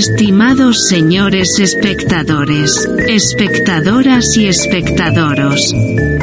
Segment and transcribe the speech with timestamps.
[0.00, 5.74] Estimados señores espectadores, espectadoras y espectadoros,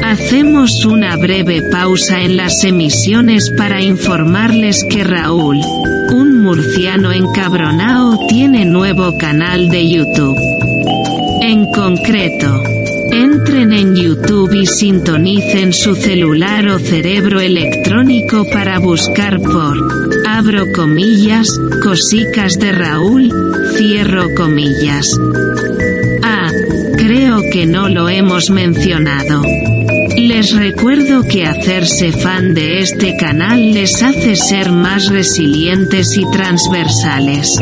[0.02, 5.60] hacemos una breve pausa en las emisiones para informarles que Raúl,
[6.10, 10.36] un murciano encabronao, tiene nuevo canal de YouTube.
[11.40, 12.60] En concreto,
[13.10, 19.76] Entren en YouTube y sintonicen su celular o cerebro electrónico para buscar por,
[20.26, 23.32] abro comillas, cosicas de Raúl,
[23.76, 25.18] cierro comillas.
[26.22, 26.50] Ah,
[26.96, 29.42] creo que no lo hemos mencionado.
[30.16, 37.58] Les recuerdo que hacerse fan de este canal les hace ser más resilientes y transversales.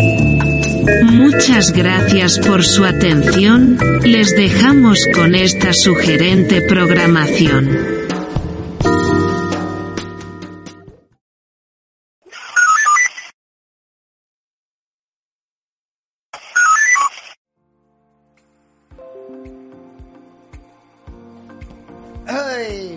[1.03, 7.97] Muchas gracias por su atención, les dejamos con esta sugerente programación.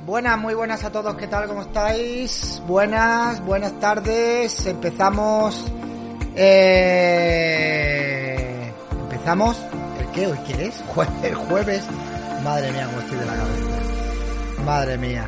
[0.06, 1.48] Buenas, muy buenas a todos, ¿qué tal?
[1.48, 2.62] ¿Cómo estáis?
[2.68, 4.66] Buenas, buenas tardes.
[4.66, 5.72] Empezamos.
[6.42, 7.52] Eh,
[8.92, 9.58] empezamos.
[10.00, 10.28] ¿El qué?
[10.28, 10.82] ¿Hoy qué es?
[11.24, 11.84] El jueves.
[12.46, 14.64] Madre mía, cómo estoy de la cabeza.
[14.66, 15.28] Madre mía.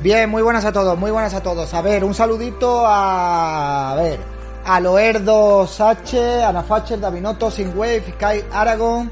[0.00, 1.74] Bien, muy buenas a todos, muy buenas a todos.
[1.74, 3.90] A ver, un saludito a.
[3.90, 4.20] A ver.
[4.64, 9.10] A Loerdo Sache, Ana Facher, Davinoto, Wave, Sky Aragon.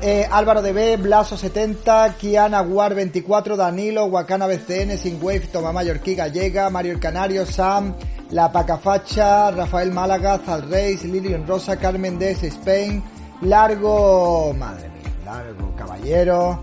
[0.00, 6.68] Eh, Álvaro DB, Blaso 70, Kiana War 24, Danilo, Wakana BCN, Wave, Toma Mallorquí Gallega,
[6.68, 7.94] Mario el Canario, Sam,
[8.30, 13.02] La Pacafacha, Rafael Málaga, Zalreis, Lilian Rosa, Carmen Des, Spain,
[13.42, 16.62] Largo, madre mía, Largo, Caballero,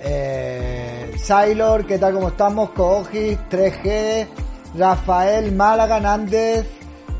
[0.00, 2.70] eh, Sailor, ¿qué tal como estamos?
[2.70, 4.26] Koogis, 3G,
[4.76, 6.66] Rafael Málaga, Nández,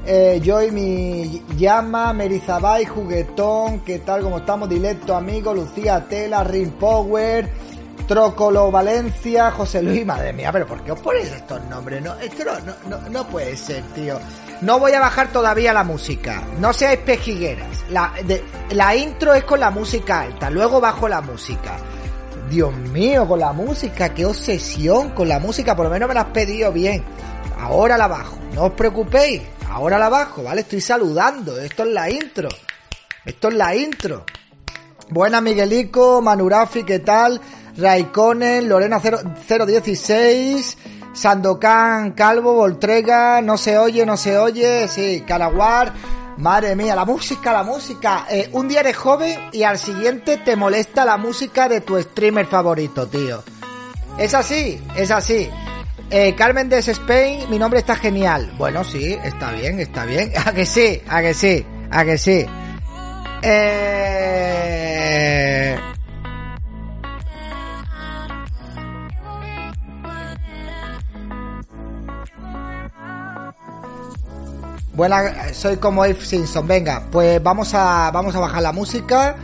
[0.07, 4.23] eh, Joy, mi llama, Merizabay, Juguetón, ¿qué tal?
[4.23, 4.69] como estamos?
[4.69, 7.49] Dilecto amigo, Lucía Tela, Ring Power,
[8.09, 12.03] Trócolo Valencia, José Luis, madre mía, pero ¿por qué os ponéis estos nombres?
[12.03, 14.19] No, esto no, no, no, puede ser, tío.
[14.63, 16.43] No voy a bajar todavía la música.
[16.59, 17.85] No seáis pejigueras.
[17.91, 21.77] La, de, la intro es con la música alta, luego bajo la música.
[22.49, 26.23] Dios mío, con la música, qué obsesión con la música, por lo menos me la
[26.23, 27.05] has pedido bien.
[27.61, 30.63] Ahora la bajo, no os preocupéis, ahora la bajo, ¿vale?
[30.63, 32.49] Estoy saludando, esto es la intro.
[33.23, 34.25] Esto es la intro.
[35.11, 37.39] Buena Miguelico, Manurafi, ¿qué tal?
[37.79, 39.21] Raikkonen, Lorena 0,
[39.67, 40.79] 016,
[41.13, 45.93] Sandokan, Calvo, Voltrega, no se oye, no se oye, sí, Caraguar,
[46.39, 48.27] madre mía, la música, la música.
[48.31, 52.47] Eh, un día eres joven y al siguiente te molesta la música de tu streamer
[52.47, 53.45] favorito, tío.
[54.19, 55.49] Es así, es así.
[56.11, 58.53] Eh, Carmen de Spain, mi nombre está genial.
[58.59, 60.33] Bueno, sí, está bien, está bien.
[60.45, 62.45] A que sí, a que sí, a que sí.
[63.43, 64.99] Eh...
[74.99, 76.67] Buena, soy como Eve Simpson.
[76.67, 79.37] Venga, pues vamos a, vamos a bajar la música.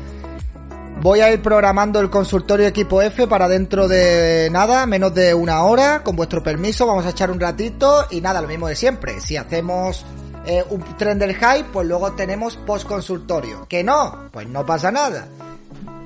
[1.00, 5.62] Voy a ir programando el consultorio equipo F para dentro de nada, menos de una
[5.62, 6.02] hora.
[6.02, 9.20] Con vuestro permiso, vamos a echar un ratito y nada, lo mismo de siempre.
[9.20, 10.04] Si hacemos
[10.44, 13.68] eh, un tren del hype, pues luego tenemos post consultorio.
[13.68, 15.28] Que no, pues no pasa nada.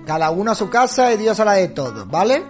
[0.06, 2.44] Cada uno a su casa y Dios a la de todos, ¿vale?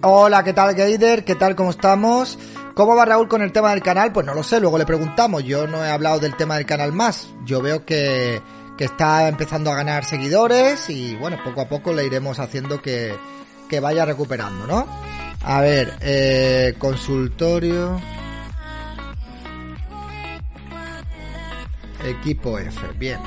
[0.00, 1.22] Hola, ¿qué tal, Gaider?
[1.22, 2.38] ¿Qué tal, cómo estamos?
[2.74, 4.12] ¿Cómo va Raúl con el tema del canal?
[4.12, 5.44] Pues no lo sé, luego le preguntamos.
[5.44, 7.28] Yo no he hablado del tema del canal más.
[7.44, 8.40] Yo veo que,
[8.78, 13.14] que está empezando a ganar seguidores y bueno, poco a poco le iremos haciendo que,
[13.68, 14.86] que vaya recuperando, ¿no?
[15.44, 18.00] A ver, eh, consultorio.
[22.04, 23.18] Equipo F, bien.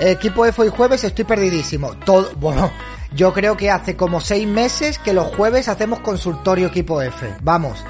[0.00, 1.92] Equipo F hoy jueves estoy perdidísimo.
[2.04, 2.70] Todo, bueno,
[3.14, 7.34] yo creo que hace como seis meses que los jueves hacemos consultorio equipo F.
[7.40, 7.84] Vamos.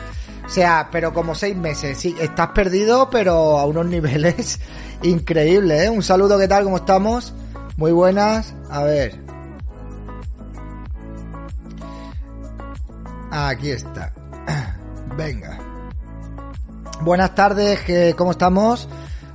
[0.49, 1.99] O sea, pero como seis meses.
[1.99, 4.59] Sí, estás perdido, pero a unos niveles
[5.03, 5.91] increíbles, ¿eh?
[5.91, 6.65] Un saludo, ¿qué tal?
[6.65, 7.35] ¿Cómo estamos?
[7.77, 8.55] Muy buenas.
[8.71, 9.21] A ver.
[13.31, 14.13] Aquí está.
[15.17, 15.59] Venga.
[17.03, 18.89] Buenas tardes, ¿cómo estamos?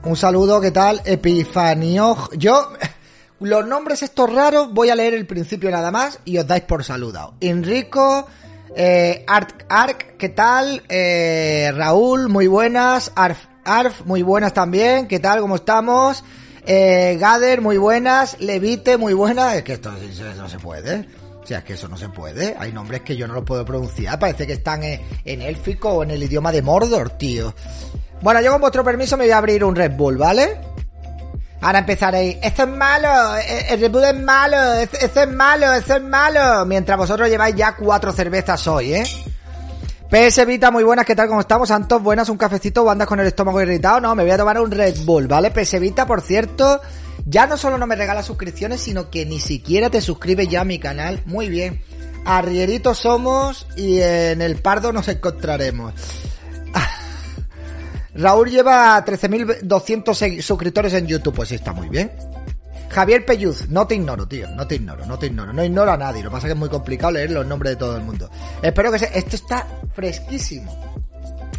[0.04, 1.00] Un saludo, ¿qué tal?
[1.06, 2.18] Epifanio.
[2.36, 2.74] Yo,
[3.40, 6.84] los nombres estos raros, voy a leer el principio nada más y os dais por
[6.84, 7.36] saludado.
[7.40, 8.28] Enrico,
[8.76, 10.84] eh, Arc, Arc, ¿qué tal?
[10.90, 13.12] Eh, Raúl, muy buenas.
[13.16, 15.08] Arf, Arf, muy buenas también.
[15.08, 15.42] ¿Qué tal?
[15.42, 16.24] ¿Cómo estamos?
[16.66, 18.40] Eh, Gader, muy buenas.
[18.40, 19.56] Levite, muy buenas.
[19.56, 19.92] Es que esto
[20.38, 21.08] no se puede.
[21.42, 22.56] O sea, es que eso no se puede.
[22.58, 24.18] Hay nombres que yo no los puedo pronunciar.
[24.18, 27.54] Parece que están en, en élfico o en el idioma de Mordor, tío.
[28.22, 30.73] Bueno, yo con vuestro permiso me voy a abrir un Red Bull, ¿vale?
[31.64, 32.38] Ahora empezaréis.
[32.42, 36.66] Esto es malo, eh, el Bull es malo, esto es malo, esto es malo.
[36.66, 39.04] Mientras vosotros lleváis ya cuatro cervezas hoy, ¿eh?
[40.10, 41.30] PS Vita, muy buenas, ¿qué tal?
[41.30, 41.70] ¿Cómo estamos?
[41.70, 44.02] Santos, buenas, un cafecito o andas con el estómago irritado.
[44.02, 45.52] No, me voy a tomar un Red Bull, ¿vale?
[45.52, 46.82] PS Vita, por cierto,
[47.26, 50.66] ya no solo no me regala suscripciones, sino que ni siquiera te suscribes ya a
[50.66, 51.22] mi canal.
[51.26, 51.82] Muy bien.
[52.26, 55.94] Arrieritos somos y en el Pardo nos encontraremos.
[58.16, 62.12] Raúl lleva 13.200 segui- suscriptores en YouTube, pues sí, está muy bien.
[62.90, 65.98] Javier Pelluz, no te ignoro, tío, no te ignoro, no te ignoro, no ignoro a
[65.98, 68.04] nadie, lo que pasa es que es muy complicado leer los nombres de todo el
[68.04, 68.30] mundo.
[68.62, 69.18] Espero que se...
[69.18, 69.66] Esto está
[69.96, 70.72] fresquísimo,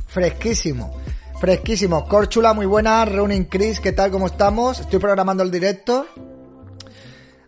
[0.06, 0.95] fresquísimo,
[1.41, 2.06] fresquísimo.
[2.06, 4.79] Corchula, muy buena, Running Chris, ¿qué tal, cómo estamos?
[4.79, 6.07] Estoy programando el directo.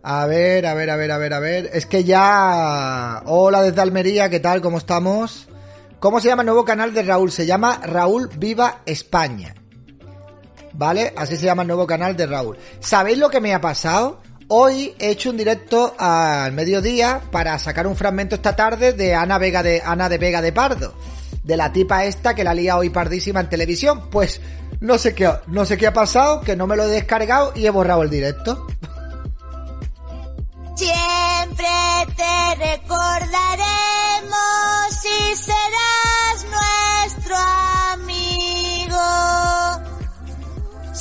[0.03, 1.71] A ver, a ver, a ver, a ver, a ver.
[1.73, 3.23] Es que ya...
[3.27, 4.61] Hola desde Almería, ¿qué tal?
[4.63, 5.49] ¿Cómo estamos?
[5.99, 7.33] ¿Cómo se llama el nuevo canal de Raúl?
[7.33, 9.55] Se llama Raúl Viva España.
[10.75, 11.15] ¿Vale?
[11.17, 12.59] Así se llama el nuevo canal de Raúl.
[12.81, 14.21] ¿Sabéis lo que me ha pasado?
[14.49, 19.39] Hoy he hecho un directo al mediodía para sacar un fragmento esta tarde de Ana
[19.39, 20.95] Vega de Ana de Vega de Pardo.
[21.43, 24.11] De la tipa esta que la lía hoy pardísima en televisión.
[24.11, 24.41] Pues
[24.81, 27.67] no sé qué, no sé qué ha pasado, que no me lo he descargado y
[27.67, 28.67] he borrado el directo.
[30.77, 31.67] Siempre
[32.17, 33.65] te recordaremos
[35.05, 35.86] y serás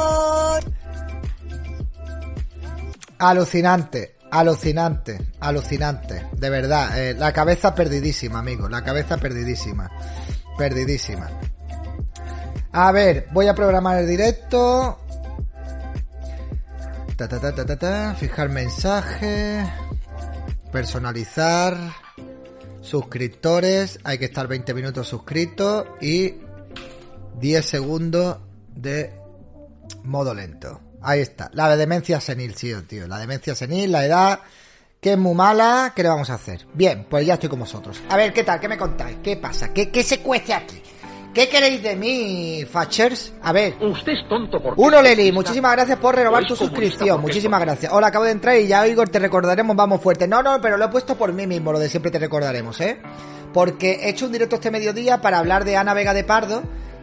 [3.18, 6.26] Alucinante, alucinante, alucinante.
[6.32, 8.68] De verdad, eh, la cabeza perdidísima, amigo.
[8.68, 9.88] La cabeza perdidísima.
[10.58, 11.28] Perdidísima.
[12.72, 14.98] A ver, voy a programar el directo.
[17.16, 18.14] Ta, ta, ta, ta, ta, ta.
[18.18, 19.64] Fijar mensaje.
[20.72, 21.76] Personalizar.
[22.80, 23.98] Suscriptores.
[24.04, 25.86] Hay que estar 20 minutos suscritos.
[26.00, 26.34] Y
[27.38, 28.38] 10 segundos
[28.74, 29.12] de
[30.04, 30.80] modo lento.
[31.02, 31.50] Ahí está.
[31.54, 33.08] La demencia senil, tío, tío.
[33.08, 34.40] La demencia senil, la edad,
[35.00, 35.92] que es muy mala.
[35.96, 36.66] ¿Qué le vamos a hacer?
[36.74, 38.00] Bien, pues ya estoy con vosotros.
[38.08, 38.60] A ver, ¿qué tal?
[38.60, 39.18] ¿Qué me contáis?
[39.22, 39.72] ¿Qué pasa?
[39.72, 40.82] ¿Qué, qué se cuece aquí?
[41.32, 43.32] ¿Qué queréis de mí, Fachers?
[43.42, 43.74] A ver.
[43.80, 44.80] Usted es tonto porque...
[44.80, 47.20] Uno, Leli, muchísimas gracias por renovar tu suscripción.
[47.20, 47.92] Muchísimas gracias.
[47.92, 50.26] Hola, acabo de entrar y ya, Igor, te recordaremos, vamos fuerte.
[50.26, 52.98] No, no, pero lo he puesto por mí mismo, lo de siempre te recordaremos, ¿eh?
[53.54, 56.62] Porque he hecho un directo este mediodía para hablar de Ana Vega de Pardo.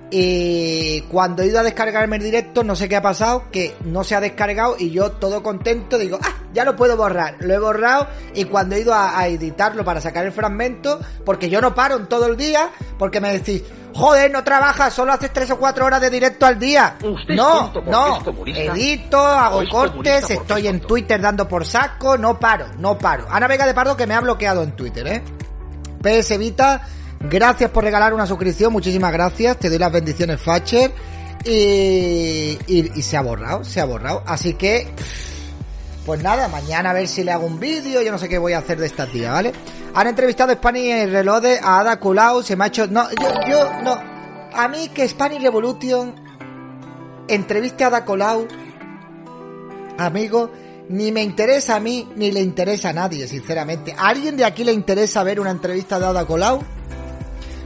[0.09, 4.03] Y cuando he ido a descargarme el directo, no sé qué ha pasado, que no
[4.03, 7.35] se ha descargado y yo todo contento digo, ah, ya lo puedo borrar.
[7.39, 11.49] Lo he borrado y cuando he ido a, a editarlo para sacar el fragmento, porque
[11.49, 13.63] yo no paro en todo el día, porque me decís,
[13.97, 16.97] joder, no trabajas, solo haces tres o cuatro horas de directo al día.
[17.03, 20.79] Usted no, no, edito, hago es cortes, estoy es en.
[20.81, 23.25] Twitter dando por saco, no paro, no paro.
[23.29, 25.23] Ana Vega de Pardo que me ha bloqueado en Twitter, ¿eh?
[26.01, 26.87] PS Vita,
[27.19, 30.91] gracias por regalar una suscripción, muchísimas gracias, te doy las bendiciones Facher
[31.43, 34.87] y, y, y se ha borrado, se ha borrado, así que
[36.05, 38.53] pues nada, mañana a ver si le hago un vídeo, yo no sé qué voy
[38.53, 39.51] a hacer de esta tía, ¿vale?
[39.93, 43.81] Han entrevistado a Spanish Reloaded a Ada Colau, se me ha hecho, no, yo, yo,
[43.83, 43.99] no,
[44.53, 46.15] a mí que Spanish Revolution
[47.27, 48.47] entreviste a Ada Colau,
[49.97, 50.49] amigo,
[50.87, 53.93] ni me interesa a mí, ni le interesa a nadie, sinceramente.
[53.97, 56.63] ¿A alguien de aquí le interesa ver una entrevista de Ada Colau?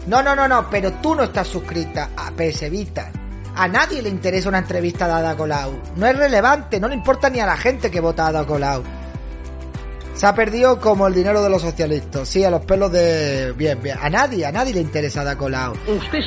[0.08, 3.12] No, no, no, no, pero tú no estás suscrita a PS Vita.
[3.55, 5.79] A nadie le interesa una entrevista de Ada Colau.
[5.96, 8.84] No es relevante, no le importa ni a la gente que vota a Ada Colau.
[10.15, 12.27] Se ha perdido como el dinero de los socialistas.
[12.27, 13.53] Sí, a los pelos de...
[13.53, 13.98] Bien, bien.
[14.01, 15.74] A nadie, a nadie le interesa Ada Colau.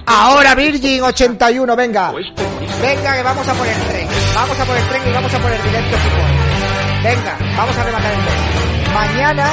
[0.06, 2.12] Ahora Virgin 81, venga.
[2.12, 4.08] Venga, que vamos a por el tren.
[4.34, 5.96] Vamos a por el tren y vamos a por el directo.
[7.02, 8.94] Venga, vamos a rematar el tren.
[8.94, 9.50] Mañana,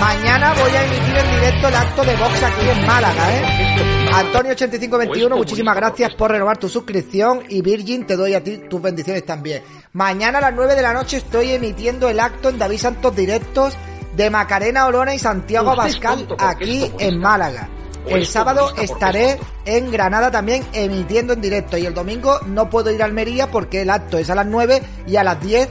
[0.00, 4.08] mañana voy a emitir en directo el acto de Vox aquí en Málaga, ¿eh?
[4.12, 9.24] Antonio8521, muchísimas gracias por renovar tu suscripción y Virgin te doy a ti tus bendiciones
[9.24, 9.62] también.
[9.92, 13.74] Mañana a las 9 de la noche estoy emitiendo el acto en David Santos Directos
[14.16, 17.68] de Macarena Olona y Santiago Abascal aquí en Málaga.
[18.06, 23.02] El sábado estaré en Granada también emitiendo en directo y el domingo no puedo ir
[23.02, 25.68] a Almería porque el acto es a las 9 y a las 10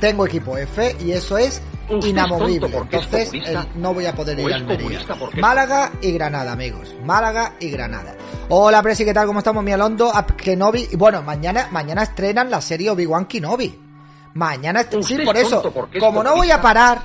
[0.00, 2.76] tengo equipo F y eso es inamovible.
[2.76, 5.00] Entonces eh, no voy a poder ir a es Almería.
[5.40, 6.94] Málaga y Granada, amigos.
[7.04, 8.14] Málaga y Granada.
[8.48, 9.26] Hola, Presi, ¿qué tal?
[9.26, 9.62] ¿Cómo estamos?
[9.62, 10.88] Mi Alondo, Kenobi.
[10.92, 13.78] Y bueno, mañana, mañana estrenan la serie Obi-Wan Kenobi.
[14.34, 17.02] Mañana, sí, es por eso, tonto porque es como no voy a parar,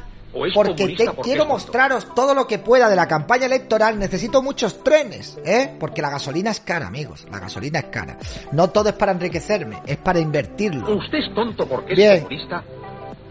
[0.53, 4.41] porque comunista te porque quiero mostraros todo lo que pueda de la campaña electoral, necesito
[4.43, 5.75] muchos trenes, ¿eh?
[5.79, 8.17] Porque la gasolina es cara, amigos, la gasolina es cara.
[8.51, 10.95] No todo es para enriquecerme, es para invertirlo.
[10.97, 12.21] ¿Usted es tonto porque es Bien.
[12.23, 12.63] comunista?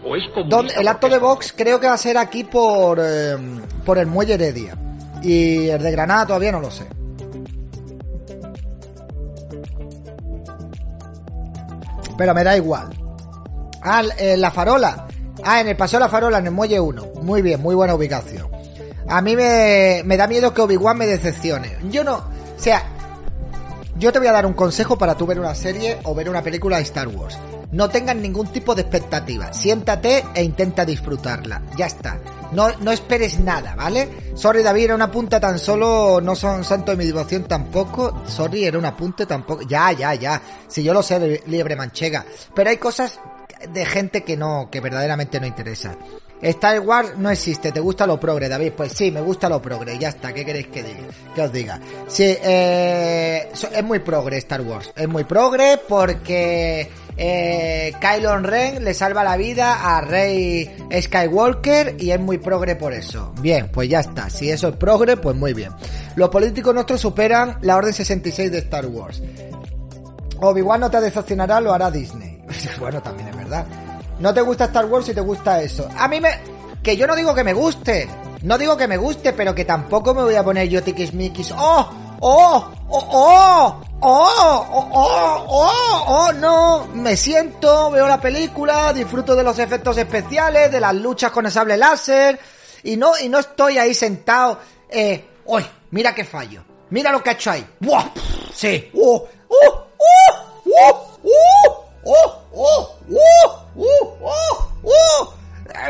[0.07, 2.99] ¿O es comunista Don- el acto de Vox creo que va a ser aquí por,
[3.01, 3.35] eh,
[3.85, 4.77] por el Muelle Heredia.
[5.23, 6.85] Y el de Granada todavía no lo sé.
[12.17, 12.89] Pero me da igual.
[13.81, 15.07] Ah, en la farola.
[15.43, 17.05] Ah, en el Paseo de la Farola, en el Muelle 1.
[17.21, 18.47] Muy bien, muy buena ubicación.
[19.07, 21.77] A mí me, me da miedo que Obi-Wan me decepcione.
[21.91, 22.15] Yo no...
[22.15, 22.23] O
[22.59, 22.81] sea,
[23.97, 26.41] yo te voy a dar un consejo para tú ver una serie o ver una
[26.41, 27.37] película de Star Wars.
[27.71, 29.53] No tengas ningún tipo de expectativa.
[29.53, 31.61] Siéntate e intenta disfrutarla.
[31.77, 32.19] Ya está.
[32.51, 34.07] No, no esperes nada, ¿vale?
[34.35, 36.21] Sorry, David, era una punta tan solo.
[36.21, 38.23] No son santo de mi devoción tampoco.
[38.27, 39.63] Sorry, era un apunte tampoco.
[39.63, 40.41] Ya, ya, ya.
[40.67, 42.25] Si yo lo sé, de liebre manchega.
[42.53, 43.19] Pero hay cosas
[43.71, 45.97] de gente que no, que verdaderamente no interesa.
[46.41, 48.73] Star Wars no existe, ¿te gusta lo progre, David?
[48.73, 51.07] Pues sí, me gusta lo progre, ya está, ¿qué queréis que diga?
[51.33, 51.79] Que os diga.
[52.07, 58.93] Sí, eh, es muy progre Star Wars, es muy progre porque eh, Kylo Ren le
[58.93, 60.69] salva la vida a Rey
[61.01, 63.33] Skywalker y es muy progre por eso.
[63.39, 65.71] Bien, pues ya está, si eso es progre, pues muy bien.
[66.15, 69.21] Los políticos nuestros superan la Orden 66 de Star Wars.
[70.41, 72.41] Obi-Wan no te decepcionará, lo hará Disney.
[72.79, 73.65] bueno, también es verdad.
[74.19, 75.87] No te gusta Star Wars si te gusta eso.
[75.97, 76.29] A mí me...
[76.83, 78.07] Que yo no digo que me guste.
[78.43, 81.51] No digo que me guste, pero que tampoco me voy a poner yo tiquismiquis.
[81.57, 81.89] ¡Oh!
[82.21, 82.71] ¡Oh!
[82.89, 83.07] ¡Oh!
[83.09, 83.81] ¡Oh!
[84.01, 84.67] ¡Oh!
[84.71, 84.89] ¡Oh!
[84.93, 85.45] ¡Oh!
[85.47, 86.03] ¡Oh!
[86.07, 86.33] ¡Oh!
[86.33, 86.87] No.
[86.93, 91.51] Me siento, veo la película, disfruto de los efectos especiales, de las luchas con el
[91.51, 92.39] sable láser.
[92.83, 94.59] Y no, y no estoy ahí sentado.
[94.89, 95.29] Eh...
[95.45, 95.65] ¡Uy!
[95.91, 96.63] Mira qué fallo.
[96.89, 97.67] Mira lo que ha hecho ahí.
[97.79, 98.05] ¡Buah!
[98.53, 98.91] Sí.
[98.95, 99.27] ¡Oh!
[99.49, 99.85] ¡Oh!
[99.97, 100.59] ¡Oh!
[100.65, 101.19] ¡Oh!
[101.23, 101.85] ¡Oh!
[102.03, 102.41] ¡Oh!
[102.53, 102.95] ¡Oh!
[103.09, 103.65] ¡Oh!
[103.77, 104.17] ¡Oh!
[104.23, 104.69] ¡Oh!
[104.83, 105.33] ¡Oh!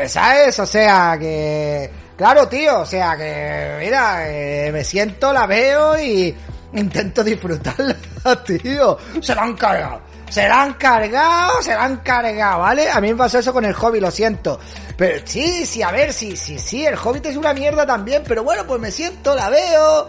[0.08, 0.58] ¿Sabes?
[0.58, 1.90] O sea que...
[2.16, 3.76] Claro, tío, o sea que...
[3.80, 6.34] Mira, eh, me siento, la veo y
[6.72, 7.96] intento disfrutarla,
[8.46, 8.96] tío.
[9.20, 10.00] Se la han cargado.
[10.30, 12.90] Se la han cargado, se la han cargado, ¿vale?
[12.90, 14.58] A mí me pasó eso con el hobby, lo siento.
[14.96, 18.42] Pero sí, sí, a ver, sí, sí, sí, el Hobbit es una mierda también, pero
[18.42, 20.08] bueno, pues me siento, la veo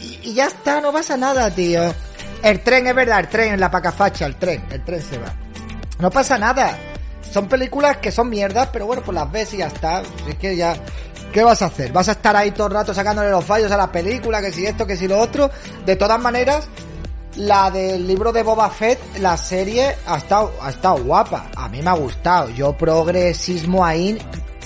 [0.00, 1.94] y, ya está, no pasa nada, tío.
[2.42, 5.32] El tren, es verdad, el tren, en la pacafacha, el tren, el tren se va.
[5.98, 6.76] No pasa nada.
[7.30, 10.02] Son películas que son mierdas, pero bueno, pues las ves y ya está.
[10.28, 10.76] Es que ya...
[11.32, 11.92] ¿Qué vas a hacer?
[11.92, 14.42] ¿Vas a estar ahí todo el rato sacándole los fallos a la película?
[14.42, 15.50] Que si esto, que si lo otro.
[15.86, 16.68] De todas maneras,
[17.36, 21.50] la del libro de Boba Fett, la serie, ha estado, ha estado guapa.
[21.56, 22.50] A mí me ha gustado.
[22.50, 24.18] Yo progresismo ahí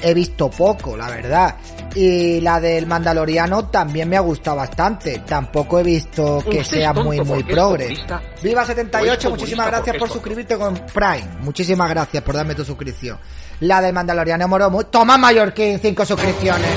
[0.02, 1.56] he visto poco, la verdad.
[1.94, 5.20] Y la del Mandaloriano también me ha gustado bastante.
[5.20, 7.96] Tampoco he visto que sea muy, muy progre.
[8.42, 11.28] Viva O es 78, comunista muchísimas gracias por suscribirte con Prime.
[11.40, 13.18] Muchísimas gracias por darme tu suscripción.
[13.60, 14.84] La del Mandaloriano Moro muy...
[14.84, 16.70] Toma Mallorquín, 5 suscripciones.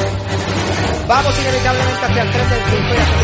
[1.08, 3.20] Vamos inevitablemente hacia el tren del tiempo y hacia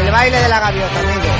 [0.00, 1.34] el baile de la gaviota, amigo.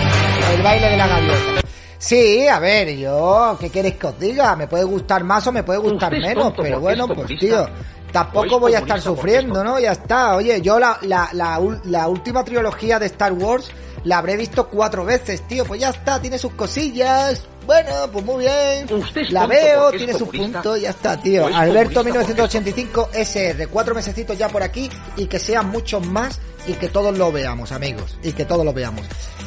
[0.55, 1.62] El baile de la gaviota.
[2.03, 4.57] Sí, a ver, yo, ¿qué queréis que os diga?
[4.57, 7.65] Me puede gustar más o me puede gustar menos, pero bueno, es pues tío,
[8.11, 9.79] tampoco voy a estar sufriendo, ¿no?
[9.79, 10.35] Ya está.
[10.35, 13.71] Oye, yo la, la, la, la última trilogía de Star Wars
[14.03, 17.47] la habré visto cuatro veces, tío, pues ya está, tiene sus cosillas.
[17.67, 18.93] Bueno, pues muy bien.
[18.93, 21.47] Usted La veo, tiene sus puntos, ya está, tío.
[21.47, 26.73] Alberto comunista 1985 SR, cuatro mesecitos ya por aquí y que sean muchos más y
[26.73, 28.19] que todos lo veamos, amigos.
[28.25, 29.07] Y que todos lo veamos.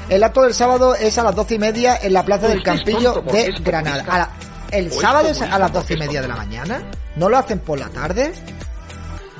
[0.09, 3.23] El acto del sábado es a las doce y media en la Plaza del Campillo
[3.31, 3.51] de.
[3.61, 4.03] Granada.
[4.07, 4.29] A la-
[4.71, 6.81] el sábado es a las doce y media de la mañana.
[7.15, 8.33] ¿No lo hacen por la tarde?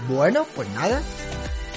[0.07, 1.01] Bueno, pues nada.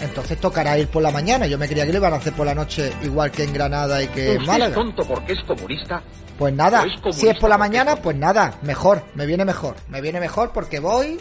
[0.00, 1.46] Entonces tocará ir por la mañana.
[1.46, 4.02] Yo me creía que lo iban a hacer por la noche, igual que en Granada
[4.02, 4.74] y que en ¿Usted es Málaga.
[4.74, 6.02] tonto porque es comunista?
[6.38, 9.26] Pues nada, ¿O es comunista si es por la mañana, es pues nada, mejor, me
[9.26, 9.74] viene mejor.
[9.88, 11.20] Me viene mejor porque voy,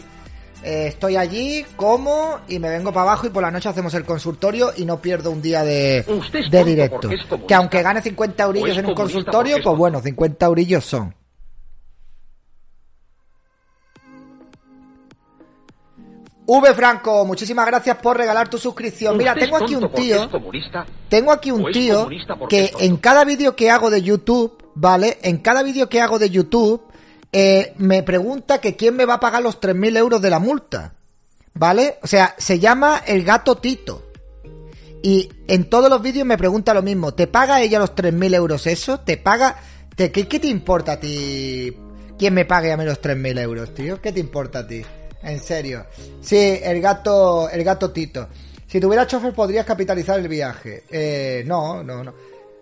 [0.62, 4.04] eh, estoy allí, como y me vengo para abajo y por la noche hacemos el
[4.04, 6.04] consultorio y no pierdo un día de,
[6.50, 7.08] de directo.
[7.46, 11.14] Que aunque gane 50 eurillos ¿O es en un consultorio, pues bueno, 50 eurillos son.
[16.50, 19.18] V Franco, muchísimas gracias por regalar tu suscripción.
[19.18, 20.30] Mira, ¿Usted es tengo aquí un tío.
[21.10, 22.08] Tengo aquí ¿O un tío
[22.48, 25.18] que en cada vídeo que hago de YouTube, ¿vale?
[25.22, 26.87] En cada vídeo que hago de YouTube,
[27.32, 30.94] eh, me pregunta que quién me va a pagar los 3.000 euros de la multa,
[31.54, 31.98] ¿vale?
[32.02, 34.04] O sea, se llama el gato Tito.
[35.02, 37.14] Y en todos los vídeos me pregunta lo mismo.
[37.14, 39.00] ¿Te paga ella los 3.000 euros eso?
[39.00, 39.56] ¿Te paga?
[39.94, 41.76] ¿Te, qué, ¿Qué te importa a ti
[42.18, 44.00] quién me pague a mí los 3.000 euros, tío?
[44.00, 44.82] ¿Qué te importa a ti?
[45.22, 45.86] En serio.
[46.20, 48.28] Sí, el gato, el gato Tito.
[48.66, 50.84] Si tuviera chofer podrías capitalizar el viaje.
[50.90, 52.14] Eh, no, no, no.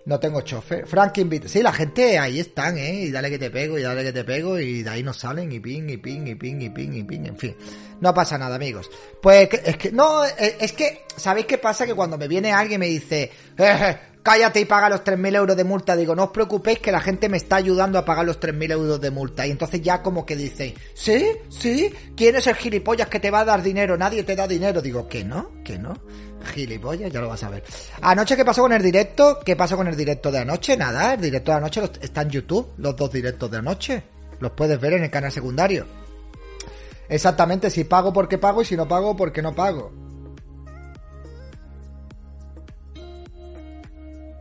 [0.07, 0.87] No tengo chofer.
[0.87, 1.49] Frank invita.
[1.49, 3.03] Sí, la gente ahí están, ¿eh?
[3.03, 5.51] Y dale que te pego, y dale que te pego, y de ahí nos salen,
[5.51, 7.57] y ping, y ping, y ping, y ping, y ping, en fin.
[8.01, 8.89] No pasa nada, amigos.
[9.21, 11.87] Pues es que, no, eh, es que, ¿sabéis qué pasa?
[11.87, 15.57] Que cuando me viene alguien y me dice, eh, cállate y paga los 3.000 euros
[15.57, 18.39] de multa, digo, no os preocupéis que la gente me está ayudando a pagar los
[18.39, 19.45] 3.000 euros de multa.
[19.45, 21.33] Y entonces ya como que dicen, ¿sí?
[21.49, 21.93] ¿Sí?
[22.17, 23.97] ¿Quién es el gilipollas que te va a dar dinero?
[23.97, 24.81] Nadie te da dinero.
[24.81, 25.51] Digo, ¿que no?
[25.65, 25.95] ¿Que no?
[26.47, 27.65] Gilipollas, ya lo vas a ver.
[28.03, 29.41] Anoche, ¿qué pasó con el directo?
[29.45, 30.77] ¿Qué pasó con el directo de anoche?
[30.77, 34.03] Nada, el directo de anoche está en YouTube, los dos directos de anoche.
[34.41, 35.87] Los puedes ver en el canal secundario.
[37.09, 39.93] Exactamente, si pago porque pago y si no pago porque no pago.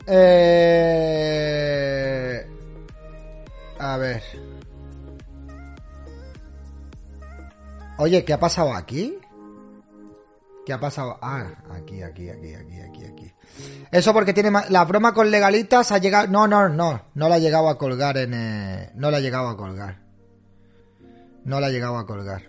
[0.07, 0.45] Eh...
[3.79, 4.21] A ver.
[7.97, 9.17] Oye, ¿qué ha pasado aquí?
[10.65, 11.19] ¿Qué ha pasado?
[11.21, 13.31] Ah, aquí, aquí, aquí, aquí, aquí, aquí.
[13.91, 16.27] Eso porque tiene la broma con legalitas ha llegado.
[16.27, 17.01] No, no, no.
[17.13, 18.33] No la ha llegado a colgar en.
[18.33, 19.99] Eh, no la ha llegado a colgar.
[21.43, 22.41] No la ha llegado a colgar.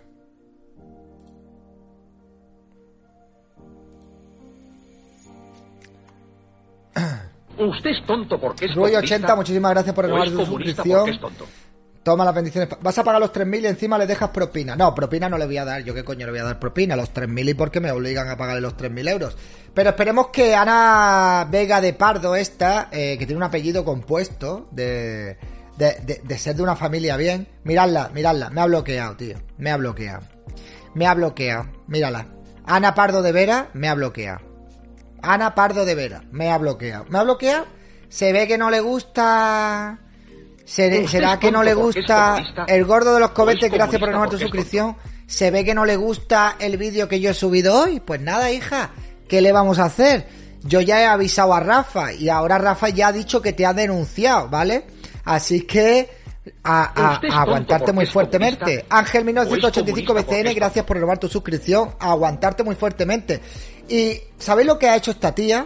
[7.59, 11.19] Usted es tonto porque es Rui 80, muchísimas gracias por renovar su suscripción.
[12.07, 12.69] Toma las bendiciones.
[12.79, 14.77] Vas a pagar los 3.000 y encima le dejas propina.
[14.77, 15.83] No, propina no le voy a dar.
[15.83, 16.95] Yo qué coño le voy a dar propina.
[16.95, 19.37] Los 3.000 y porque me obligan a pagarle los 3.000 euros.
[19.73, 25.37] Pero esperemos que Ana Vega de Pardo esta, eh, que tiene un apellido compuesto de,
[25.75, 27.45] de, de, ser de una familia bien.
[27.65, 28.51] Miradla, miradla.
[28.51, 29.35] Me ha bloqueado, tío.
[29.57, 30.21] Me ha bloqueado.
[30.93, 31.65] Me ha bloqueado.
[31.87, 32.25] Mírala.
[32.65, 34.39] Ana Pardo de Vera me ha bloqueado.
[35.21, 37.03] Ana Pardo de Vera me ha bloqueado.
[37.09, 37.65] ¿Me ha bloqueado?
[38.07, 40.06] Se ve que no le gusta
[40.67, 43.71] ¿Será que no le gusta el gordo de los cohetes?
[43.71, 44.97] Gracias por renovar tu suscripción.
[45.25, 48.01] ¿Se ve que no le gusta el vídeo que yo he subido hoy?
[48.01, 48.91] Pues nada, hija.
[49.29, 50.27] ¿Qué le vamos a hacer?
[50.63, 53.73] Yo ya he avisado a Rafa y ahora Rafa ya ha dicho que te ha
[53.73, 54.85] denunciado, ¿vale?
[55.23, 56.09] Así que
[56.63, 58.85] a, aguantarte muy fuertemente.
[58.89, 61.91] Ángel 1985 BCN, gracias por renovar tu suscripción.
[61.97, 63.39] A aguantarte muy fuertemente.
[63.87, 65.65] Y ¿sabéis lo que ha hecho esta tía?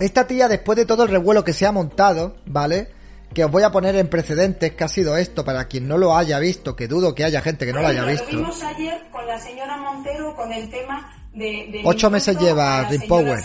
[0.00, 2.99] Esta tía, después de todo el revuelo que se ha montado, ¿vale?
[3.34, 6.16] Que os voy a poner en precedentes que ha sido esto para quien no lo
[6.16, 8.30] haya visto, que dudo que haya gente que no lo haya visto.
[8.32, 11.80] Lo vimos ayer con la señora Montero con el tema de...
[11.84, 13.40] Ocho meses lleva Power.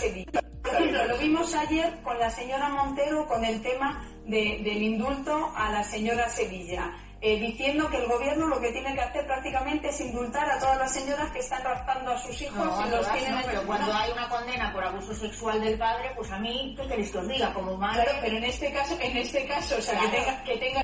[1.08, 5.84] Lo vimos ayer con la señora Montero con el tema de, del indulto a la
[5.84, 6.92] señora Sevilla.
[7.28, 10.78] Eh, diciendo que el gobierno lo que tiene que hacer prácticamente es indultar a todas
[10.78, 14.28] las señoras que están raptando a sus hijos y los tienen pero cuando hay una
[14.28, 17.52] condena por abuso sexual del padre, pues a mí, ¿qué queréis que os diga?
[17.52, 18.06] Como madre...
[18.20, 20.44] pero en este caso, en este caso, o sea, que tenga...
[20.44, 20.82] Que tenga...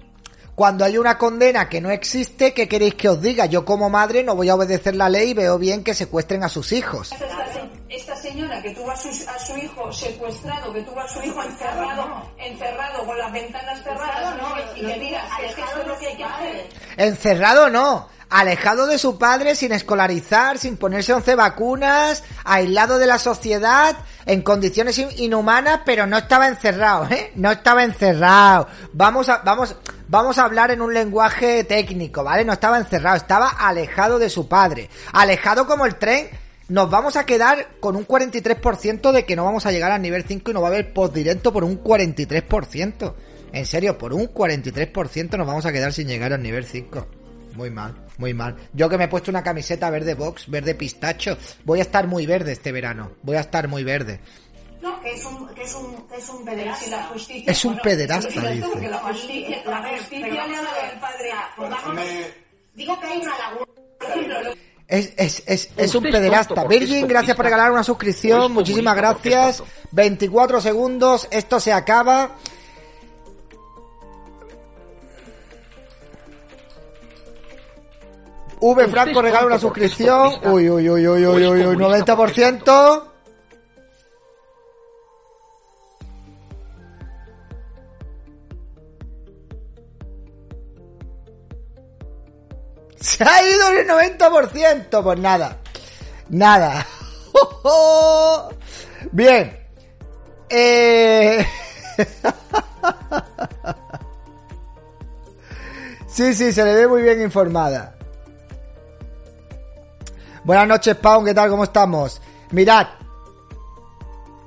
[0.55, 3.47] Cuando hay una condena que no existe, ¿qué queréis que os diga?
[3.47, 6.49] Yo como madre no voy a obedecer la ley y veo bien que secuestren a
[6.49, 7.11] sus hijos
[7.95, 11.43] esta señora que tuvo a su, a su hijo secuestrado, que tuvo a su hijo
[11.43, 14.55] encerrado, encerrado con las ventanas cerradas, ¿no?
[14.77, 16.69] y le digas que esto es lo que hay que hacer.
[16.97, 23.19] Encerrado no, alejado de su padre, sin escolarizar, sin ponerse 11 vacunas, aislado de la
[23.19, 27.33] sociedad, en condiciones inhumanas, pero no estaba encerrado, ¿eh?
[27.35, 28.69] No estaba encerrado.
[28.95, 29.77] Vamos a, vamos,
[30.13, 32.45] vamos a hablar en un lenguaje técnico, ¿vale?
[32.45, 34.91] No estaba encerrado, estaba alejado de su padre.
[35.15, 36.29] Alejado como el tren
[36.69, 40.25] nos vamos a quedar con un 43% de que no vamos a llegar al nivel
[40.25, 43.15] 5 y no va a haber post directo por un 43%.
[43.55, 47.07] En serio, por un 43% nos vamos a quedar sin llegar al nivel 5.
[47.55, 48.57] Muy mal, muy mal.
[48.75, 52.27] Yo que me he puesto una camiseta verde box, verde pistacho, voy a estar muy
[52.27, 53.13] verde este verano.
[53.23, 54.21] Voy a estar muy verde.
[54.83, 56.91] No, que es un, que es un, que es un pederasta.
[56.91, 58.89] la justicia, es un pederasta, dice.
[58.89, 62.35] La justicia, la justicia le ha dado al padre.
[62.75, 64.51] Digo que hay una laguna.
[64.89, 66.65] Es, es, es, es un pederasta.
[66.65, 68.53] Virgin, gracias por regalar una suscripción.
[68.53, 69.63] Muchísimas gracias.
[69.93, 71.29] 24 segundos.
[71.31, 72.33] Esto se acaba.
[78.59, 80.35] V Franco regala una suscripción.
[80.45, 83.12] Uy, uy, uy, uy, uy, uy, uy, 90%.
[93.03, 95.03] Se ha ido el 90%.
[95.03, 95.59] Pues nada.
[96.29, 96.87] Nada.
[99.13, 99.59] Bien.
[100.49, 101.45] Eh...
[106.07, 107.97] sí, sí, se le ve muy bien informada.
[110.45, 111.51] Buenas noches, Paun, ¿qué tal?
[111.51, 112.23] ¿Cómo estamos?
[112.53, 112.87] Mirad.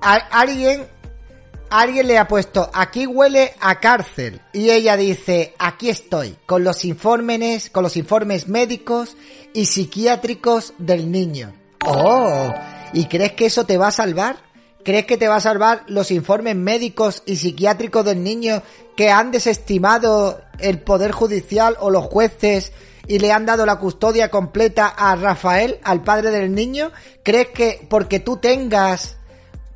[0.02, 0.88] alguien,
[1.70, 4.42] alguien le ha puesto, aquí huele a cárcel.
[4.54, 9.18] Y ella dice, aquí estoy, con los informes, con los informes médicos
[9.54, 11.54] y psiquiátricos del niño.
[11.86, 12.54] Oh,
[12.94, 14.38] ¿y crees que eso te va a salvar?
[14.84, 18.62] ¿Crees que te va a salvar los informes médicos y psiquiátricos del niño
[18.96, 22.72] que han desestimado el Poder Judicial o los jueces
[23.08, 26.92] y le han dado la custodia completa a Rafael, al padre del niño?
[27.24, 29.18] ¿Crees que porque tú tengas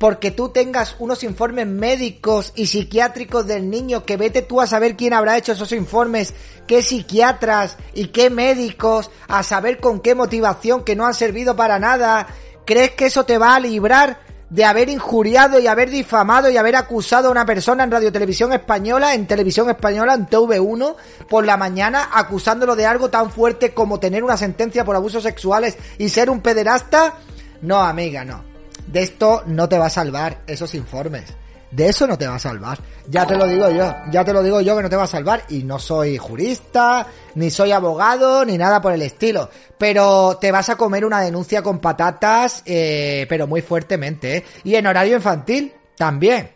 [0.00, 4.96] porque tú tengas unos informes médicos y psiquiátricos del niño, que vete tú a saber
[4.96, 6.32] quién habrá hecho esos informes,
[6.66, 11.78] qué psiquiatras y qué médicos, a saber con qué motivación que no han servido para
[11.78, 12.26] nada,
[12.64, 16.76] ¿crees que eso te va a librar de haber injuriado y haber difamado y haber
[16.76, 20.96] acusado a una persona en Radio Televisión Española, en Televisión Española, en TV1,
[21.28, 25.76] por la mañana, acusándolo de algo tan fuerte como tener una sentencia por abusos sexuales
[25.98, 27.16] y ser un pederasta?
[27.60, 28.49] No, amiga, no.
[28.90, 31.24] De esto no te va a salvar esos informes.
[31.70, 32.78] De eso no te va a salvar.
[33.06, 33.94] Ya te lo digo yo.
[34.10, 35.44] Ya te lo digo yo que no te va a salvar.
[35.48, 39.48] Y no soy jurista, ni soy abogado, ni nada por el estilo.
[39.78, 44.44] Pero te vas a comer una denuncia con patatas, eh, pero muy fuertemente, ¿eh?
[44.64, 46.50] Y en horario infantil, también.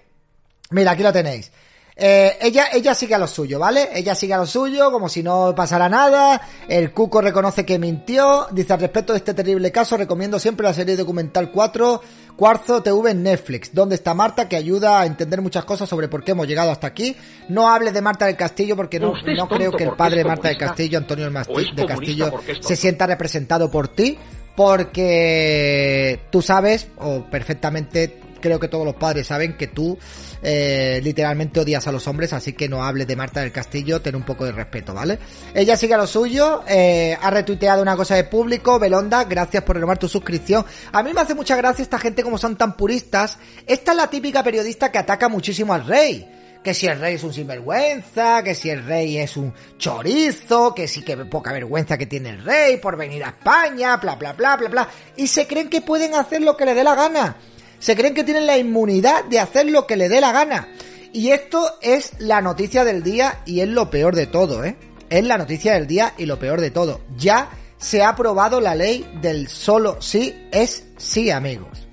[0.71, 1.53] Mira, aquí lo tenéis.
[1.97, 3.89] Eh, ella, ella sigue a lo suyo, ¿vale?
[3.95, 6.41] Ella sigue a lo suyo, como si no pasara nada.
[6.67, 8.49] El Cuco reconoce que mintió.
[8.51, 12.01] Dice al respecto de este terrible caso, recomiendo siempre la serie documental 4,
[12.37, 13.73] Cuarzo TV en Netflix.
[13.73, 16.87] Donde está Marta, que ayuda a entender muchas cosas sobre por qué hemos llegado hasta
[16.87, 17.17] aquí.
[17.49, 19.13] No hables de Marta del Castillo, porque no,
[19.49, 20.59] creo que el padre de Marta del.
[20.59, 24.19] Castillo, Antonio del, de Castillo, se sienta representado por ti.
[24.57, 29.99] Porque tú sabes, o perfectamente creo que todos los padres saben que tú
[30.47, 34.15] eh, literalmente odias a los hombres, así que no hables de Marta del Castillo, ten
[34.15, 35.19] un poco de respeto, ¿vale?
[35.55, 39.77] Ella sigue a lo suyo, eh, ha retuiteado una cosa de público, Belonda, gracias por
[39.77, 40.65] renovar tu suscripción.
[40.93, 43.39] A mí me hace mucha gracia esta gente como son tan puristas.
[43.67, 46.29] Esta es la típica periodista que ataca muchísimo al rey
[46.65, 50.89] que si el rey es un sinvergüenza, que si el rey es un chorizo, que
[50.89, 54.57] sí que poca vergüenza que tiene el rey por venir a España, bla bla bla
[54.57, 57.37] bla bla, y se creen que pueden hacer lo que le dé la gana.
[57.85, 60.69] Se creen que tienen la inmunidad de hacer lo que le dé la gana.
[61.13, 64.75] Y esto es la noticia del día y es lo peor de todo, ¿eh?
[65.11, 67.03] Es la noticia del día y lo peor de todo.
[67.19, 71.87] Ya se ha aprobado la ley del solo sí es sí, amigos.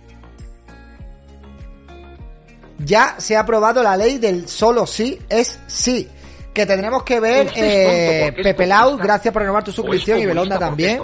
[2.85, 6.07] ya se ha aprobado la ley del solo sí es sí.
[6.53, 11.01] Que tendremos que ver, eh, Pepe Lau, gracias por renovar tu suscripción y Belonda también.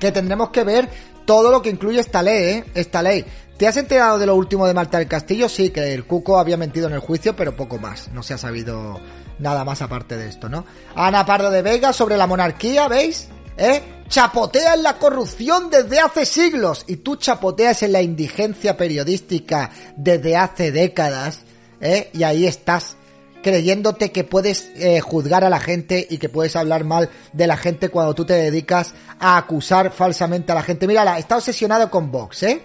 [0.00, 0.88] Que tendremos que ver
[1.24, 2.64] todo lo que incluye esta ley, ¿eh?
[2.74, 3.24] Esta ley.
[3.58, 5.48] ¿Te has enterado de lo último de Marta del Castillo?
[5.48, 8.08] Sí, que el Cuco había mentido en el juicio, pero poco más.
[8.12, 9.00] No se ha sabido
[9.40, 10.64] nada más aparte de esto, ¿no?
[10.94, 13.26] Ana Pardo de Vega sobre la monarquía, ¿veis?
[13.56, 13.82] ¿Eh?
[14.08, 20.36] Chapotea en la corrupción desde hace siglos y tú chapoteas en la indigencia periodística desde
[20.36, 21.40] hace décadas,
[21.80, 22.10] ¿eh?
[22.12, 22.96] Y ahí estás
[23.42, 27.56] creyéndote que puedes eh, juzgar a la gente y que puedes hablar mal de la
[27.56, 30.86] gente cuando tú te dedicas a acusar falsamente a la gente.
[30.86, 32.62] Mírala, está obsesionado con Vox, ¿eh?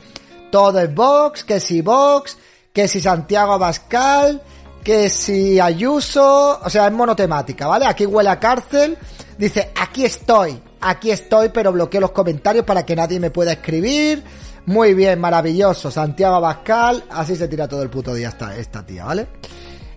[0.53, 2.37] Todo es Vox, que si Vox,
[2.71, 4.39] que si Santiago Abascal,
[4.83, 7.87] que si Ayuso, o sea, es monotemática, ¿vale?
[7.87, 8.95] Aquí huele a cárcel.
[9.35, 14.23] Dice, aquí estoy, aquí estoy, pero bloqueo los comentarios para que nadie me pueda escribir.
[14.67, 15.89] Muy bien, maravilloso.
[15.89, 19.27] Santiago Abascal, así se tira todo el puto día esta, esta tía, ¿vale?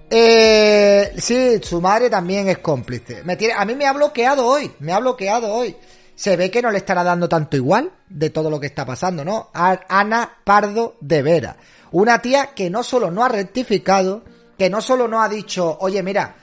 [0.09, 3.23] Eh, sí, su madre también es cómplice.
[3.25, 5.77] Me tiene, a mí me ha bloqueado hoy, me ha bloqueado hoy.
[6.17, 9.25] Se ve que no le estará dando tanto igual de todo lo que está pasando,
[9.25, 9.51] ¿no?
[9.53, 11.57] Ana Pardo de Vera.
[11.93, 14.25] Una tía que no solo no ha rectificado,
[14.59, 16.35] que no solo no ha dicho, oye, mira,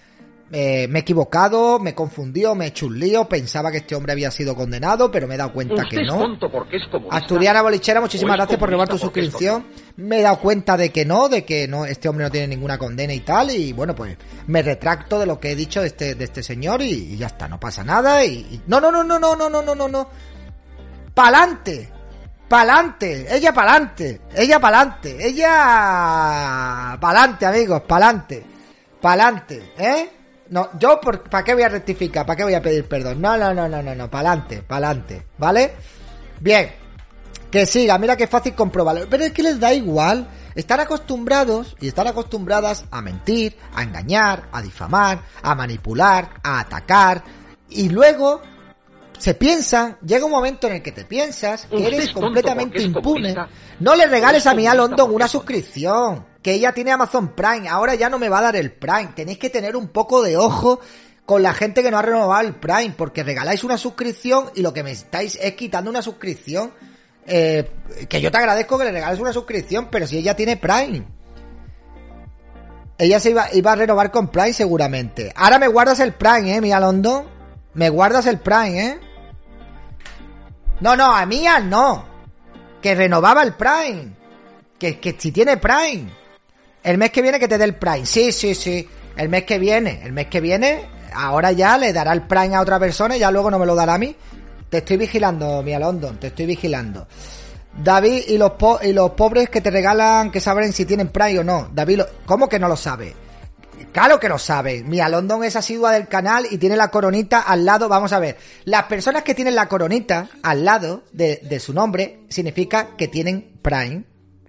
[0.56, 4.12] eh, me he equivocado, me confundió, me he hecho un lío, pensaba que este hombre
[4.14, 6.14] había sido condenado, pero me he dado cuenta Usted que no.
[6.14, 6.22] es.
[7.12, 9.66] Asturiana Bolichera, muchísimas gracias por renovar tu suscripción.
[9.98, 12.78] Me he dado cuenta de que no, de que no, este hombre no tiene ninguna
[12.78, 16.14] condena y tal, y bueno, pues me retracto de lo que he dicho de este,
[16.14, 19.04] de este señor y, y ya está, no pasa nada y, y- no, no, no,
[19.04, 20.08] no, no, no, no, no, no, no.
[21.16, 21.90] Pa'lante,
[22.48, 28.44] pa'lante, ella pa'lante, ella pa'lante, ella pa'lante, amigos, pa'lante,
[29.02, 30.10] pa'lante, ¿eh?
[30.54, 32.28] No, yo, ¿para qué voy a rectificar?
[32.28, 33.20] ¿Para qué voy a pedir perdón?
[33.20, 35.74] No, no, no, no, no, no, pa'lante, pa'lante, ¿vale?
[36.40, 36.72] Bien,
[37.50, 39.08] que siga, mira qué fácil comprobarlo.
[39.10, 40.28] Pero es que les da igual.
[40.54, 47.24] Están acostumbrados y están acostumbradas a mentir, a engañar, a difamar, a manipular, a atacar.
[47.72, 48.40] Y luego
[49.18, 53.36] se piensan, llega un momento en el que te piensas que eres completamente impune.
[53.80, 56.33] No le regales a mi porque una suscripción.
[56.44, 57.68] Que ella tiene Amazon Prime.
[57.70, 59.14] Ahora ya no me va a dar el Prime.
[59.16, 60.80] Tenéis que tener un poco de ojo
[61.26, 62.94] con la gente que no ha renovado el Prime.
[62.96, 66.72] Porque regaláis una suscripción y lo que me estáis es quitando una suscripción
[67.26, 67.70] eh,
[68.10, 71.06] que yo te agradezco que le regales una suscripción, pero si ella tiene Prime.
[72.98, 75.32] Ella se iba, iba a renovar con Prime seguramente.
[75.36, 77.30] Ahora me guardas el Prime, eh, Mía Londo.
[77.74, 79.00] Me guardas el Prime, eh.
[80.80, 82.06] No, no, a Mía no.
[82.82, 84.14] Que renovaba el Prime.
[84.78, 86.23] Que, que si tiene Prime.
[86.84, 88.06] El mes que viene que te dé el Prime.
[88.06, 88.88] Sí, sí, sí.
[89.16, 90.02] El mes que viene.
[90.04, 90.90] El mes que viene.
[91.14, 93.76] Ahora ya le dará el Prime a otra persona y ya luego no me lo
[93.76, 94.16] dará a mí.
[94.70, 96.20] Te estoy vigilando, Mía London.
[96.20, 97.08] Te estoy vigilando.
[97.82, 101.40] David y los, po- y los pobres que te regalan que saben si tienen Prime
[101.40, 101.70] o no.
[101.74, 103.14] David, ¿cómo que no lo sabe?
[103.92, 104.84] Claro que lo sabe.
[104.84, 107.88] Mia London es asidua del canal y tiene la coronita al lado.
[107.90, 108.38] Vamos a ver.
[108.66, 113.60] Las personas que tienen la coronita al lado de, de su nombre significa que tienen
[113.62, 114.04] Prime.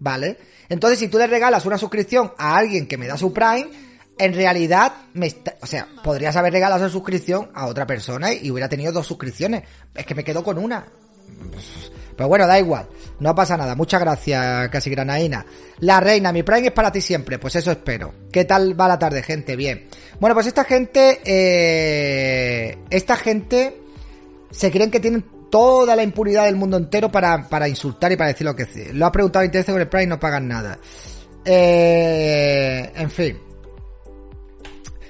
[0.04, 0.36] ¿Vale?
[0.68, 3.70] Entonces, si tú le regalas una suscripción a alguien que me da su Prime,
[4.18, 8.50] en realidad, me está- o sea, podrías haber regalado esa suscripción a otra persona y
[8.50, 9.62] hubiera tenido dos suscripciones.
[9.94, 10.86] Es que me quedo con una.
[12.16, 12.86] Pero bueno, da igual.
[13.18, 13.74] No pasa nada.
[13.74, 15.46] Muchas gracias, casi granaína.
[15.80, 17.38] La reina, mi Prime es para ti siempre.
[17.38, 18.12] Pues eso espero.
[18.30, 19.56] ¿Qué tal va la tarde, gente?
[19.56, 19.88] Bien.
[20.20, 21.20] Bueno, pues esta gente.
[21.24, 23.80] eh, esta gente.
[24.50, 28.30] Se creen que tienen toda la impunidad del mundo entero para, para insultar y para
[28.30, 28.92] decir lo que sea.
[28.92, 30.80] Lo has preguntado en interés con el Prime y no pagan nada.
[31.44, 33.38] Eh, en fin.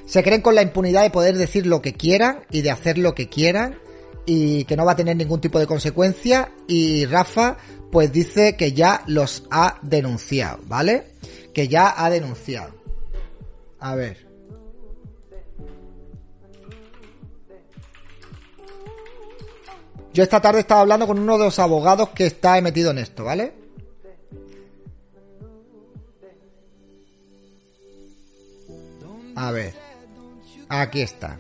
[0.04, 3.14] Se creen con la impunidad de poder decir lo que quieran y de hacer lo
[3.14, 3.78] que quieran
[4.26, 7.57] y que no va a tener ningún tipo de consecuencia y Rafa
[7.90, 11.07] pues dice que ya los ha denunciado, ¿vale?
[11.54, 12.74] Que ya ha denunciado.
[13.78, 14.23] A ver.
[20.14, 23.24] Yo esta tarde estaba hablando con uno de los abogados que está metido en esto,
[23.24, 23.53] ¿vale?
[29.35, 29.74] A ver.
[30.68, 31.37] Aquí está.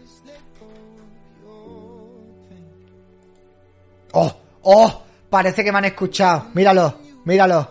[4.12, 4.32] ¡Oh!
[4.62, 5.02] ¡Oh!
[5.30, 6.46] Parece que me han escuchado.
[6.54, 7.68] Míralo, míralo.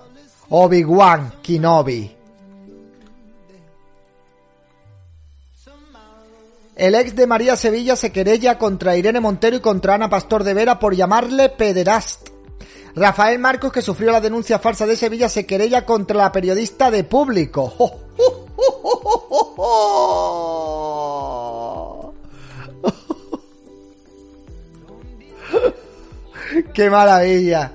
[0.50, 2.23] Obi-Wan Kenobi.
[6.76, 10.56] El ex de María Sevilla se querella contra Irene Montero y contra Ana Pastor de
[10.56, 12.30] Vera por llamarle pederast.
[12.96, 17.04] Rafael Marcos, que sufrió la denuncia falsa de Sevilla, se querella contra la periodista de
[17.04, 17.74] público.
[26.74, 27.72] ¡Qué maravilla!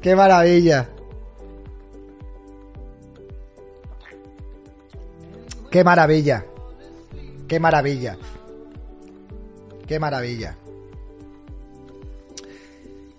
[0.00, 0.88] ¡Qué maravilla!
[5.70, 6.46] ¡Qué maravilla!
[7.48, 8.16] ¡Qué maravilla!
[9.86, 10.56] ¡Qué maravilla!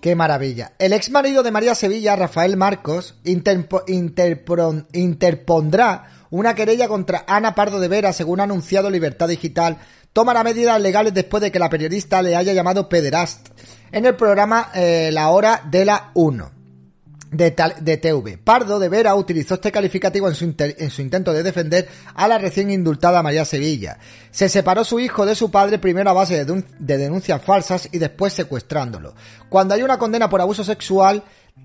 [0.01, 0.73] ¡Qué maravilla!
[0.79, 7.87] El ex marido de María Sevilla, Rafael Marcos, interpondrá una querella contra Ana Pardo de
[7.87, 9.77] Vera, según ha anunciado Libertad Digital.
[10.11, 13.47] Tomará medidas legales después de que la periodista le haya llamado pederast
[13.91, 16.56] en el programa eh, La Hora de la 1
[17.31, 18.37] de, de TV.
[18.37, 23.23] Pardo de Vera utilizó este calificativo en su, intento de defender a la recién indultada
[23.23, 23.97] María Sevilla.
[24.31, 27.97] Se separó su hijo de su padre primero a base de, de denuncias falsas y
[27.97, 29.15] después secuestrándolo.
[29.49, 31.23] Cuando hay una condena por abuso sexual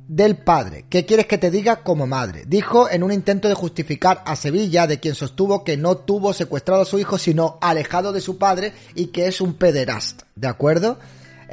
[0.08, 2.44] del padre, ¿qué quieres que te diga como madre?
[2.46, 6.82] Dijo en un intento de justificar a Sevilla, de quien sostuvo que no tuvo secuestrado
[6.82, 10.22] a su hijo, sino alejado de su padre y que es un pederast.
[10.34, 10.98] ¿De acuerdo?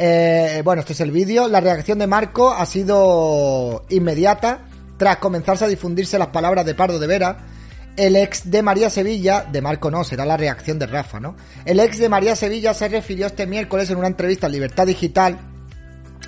[0.01, 1.49] Eh, bueno, este es el vídeo.
[1.49, 4.61] La reacción de Marco ha sido inmediata
[4.95, 7.37] tras comenzarse a difundirse las palabras de Pardo de Vera.
[7.97, 11.35] El ex de María Sevilla, de Marco no, será la reacción de Rafa, ¿no?
[11.65, 15.37] El ex de María Sevilla se refirió este miércoles en una entrevista en Libertad Digital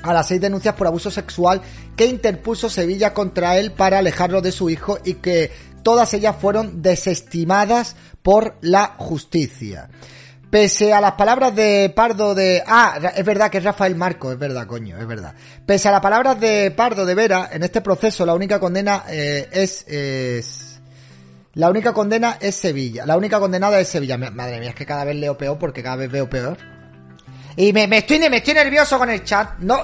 [0.03, 1.61] a las seis denuncias por abuso sexual
[1.95, 5.49] que interpuso Sevilla contra él para alejarlo de su hijo y que
[5.81, 9.89] todas ellas fueron desestimadas por la justicia.
[10.51, 12.61] Pese a las palabras de Pardo de...
[12.67, 15.33] Ah, es verdad que es Rafael Marco, es verdad, coño, es verdad.
[15.65, 19.47] Pese a las palabras de Pardo de Vera, en este proceso la única condena eh,
[19.49, 20.81] es.
[21.53, 23.05] La única condena es Sevilla.
[23.05, 24.17] La única condenada es Sevilla.
[24.17, 26.57] Madre mía, es que cada vez leo peor porque cada vez veo peor.
[27.55, 29.57] Y me, me estoy, me estoy nervioso con el chat.
[29.59, 29.79] No,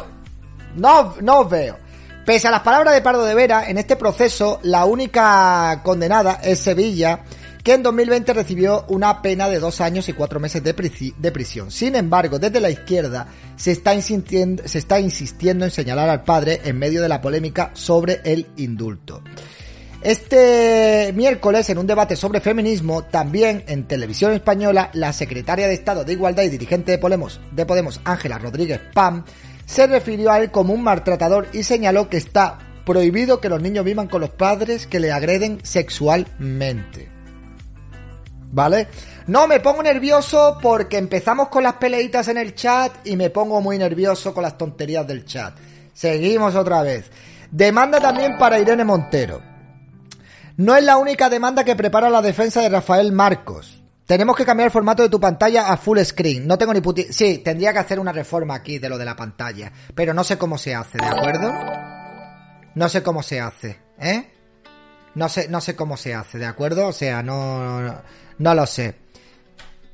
[0.76, 1.78] no, no os veo.
[2.26, 6.60] Pese a las palabras de Pardo de Vera, en este proceso la única condenada es
[6.60, 7.22] Sevilla,
[7.68, 11.34] que en 2020 recibió una pena de dos años y cuatro meses de, prisi- de
[11.34, 11.70] prisión.
[11.70, 13.28] Sin embargo, desde la izquierda
[13.58, 17.72] se está, insistiendo, se está insistiendo en señalar al padre en medio de la polémica
[17.74, 19.22] sobre el indulto.
[20.02, 26.06] Este miércoles, en un debate sobre feminismo, también en televisión española, la secretaria de Estado
[26.06, 29.26] de Igualdad y dirigente de Podemos, de Podemos Ángela Rodríguez Pam,
[29.66, 33.84] se refirió a él como un maltratador y señaló que está prohibido que los niños
[33.84, 37.17] vivan con los padres que le agreden sexualmente.
[38.52, 38.88] ¿Vale?
[39.28, 43.62] No, me pongo nervioso porque empezamos con las peleitas en el chat y me pongo
[43.62, 45.54] muy nervioso con las tonterías del chat.
[45.94, 47.12] Seguimos otra vez.
[47.52, 49.42] Demanda también para Irene Montero.
[50.58, 53.82] No es la única demanda que prepara la defensa de Rafael Marcos.
[54.06, 56.48] Tenemos que cambiar el formato de tu pantalla a full screen.
[56.48, 57.04] No tengo ni puti...
[57.12, 59.72] Sí, tendría que hacer una reforma aquí de lo de la pantalla.
[59.94, 61.54] Pero no sé cómo se hace, ¿de acuerdo?
[62.74, 64.32] No sé cómo se hace, ¿eh?
[65.16, 66.88] No sé, no sé cómo se hace, ¿de acuerdo?
[66.88, 68.02] O sea, no, no, no
[68.54, 68.96] lo sé.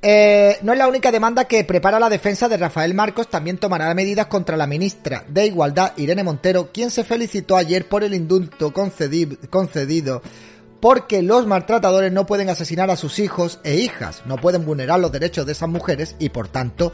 [0.06, 3.94] Eh, no es la única demanda que prepara la defensa de Rafael Marcos, también tomará
[3.94, 8.74] medidas contra la ministra de Igualdad, Irene Montero, quien se felicitó ayer por el indulto
[8.74, 10.22] concedi- concedido
[10.82, 15.14] porque los maltratadores no pueden asesinar a sus hijos e hijas, no pueden vulnerar los
[15.14, 16.92] derechos de esas mujeres y por tanto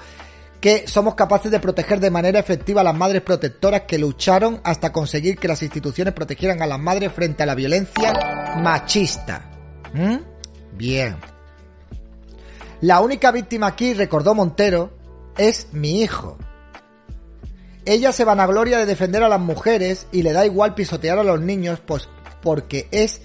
[0.62, 4.92] que somos capaces de proteger de manera efectiva a las madres protectoras que lucharon hasta
[4.92, 8.14] conseguir que las instituciones protegieran a las madres frente a la violencia
[8.62, 9.50] machista.
[9.92, 10.18] ¿Mm?
[10.78, 11.16] Bien.
[12.82, 14.92] La única víctima aquí, recordó Montero,
[15.38, 16.38] es mi hijo.
[17.86, 21.42] Ella se vanagloria de defender a las mujeres y le da igual pisotear a los
[21.42, 22.08] niños, pues
[22.42, 23.22] porque es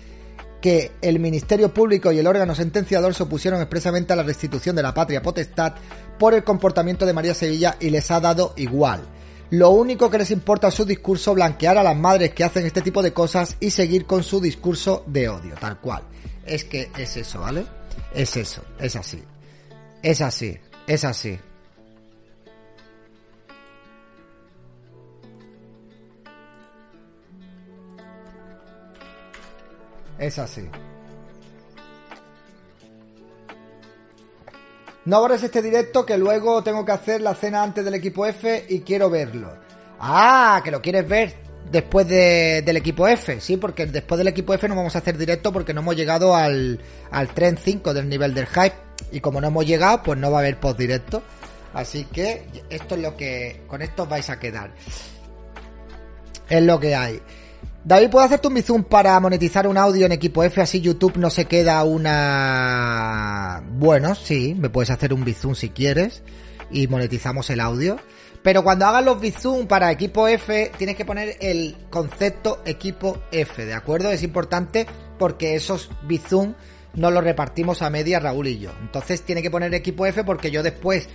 [0.61, 4.83] que el Ministerio Público y el órgano sentenciador se opusieron expresamente a la restitución de
[4.83, 5.75] la patria potestad
[6.19, 9.03] por el comportamiento de María Sevilla y les ha dado igual.
[9.51, 12.81] Lo único que les importa es su discurso blanquear a las madres que hacen este
[12.81, 16.03] tipo de cosas y seguir con su discurso de odio, tal cual.
[16.47, 17.67] Es que es eso, ¿vale?
[18.15, 19.23] Es eso, es así.
[20.05, 20.55] Es así,
[20.87, 21.41] es así.
[30.19, 30.69] Es así.
[35.07, 38.67] No borres este directo que luego tengo que hacer la cena antes del equipo F
[38.69, 39.57] y quiero verlo.
[39.99, 41.44] Ah, que lo quieres ver
[41.75, 45.19] después de- del equipo F, sí, porque después del equipo F no vamos a hacer
[45.19, 48.75] directo porque no hemos llegado al, al tren 5 del nivel del hype.
[49.13, 51.23] Y como no hemos llegado, pues no va a haber post directo.
[51.75, 53.63] Así que esto es lo que.
[53.67, 54.73] Con esto vais a quedar.
[56.49, 57.21] Es lo que hay.
[57.85, 60.61] David, ¿puedo hacerte un bizum para monetizar un audio en equipo F?
[60.63, 63.63] Así YouTube no se queda una...
[63.73, 66.23] Bueno, sí, me puedes hacer un bizum si quieres
[66.71, 67.99] y monetizamos el audio.
[68.45, 73.65] Pero cuando hagas los bizum para equipo F, tienes que poner el concepto equipo F,
[73.65, 74.11] ¿de acuerdo?
[74.11, 74.87] Es importante
[75.19, 76.53] porque esos bizum
[76.93, 78.71] no los repartimos a media Raúl y yo.
[78.83, 81.09] Entonces tiene que poner equipo F porque yo después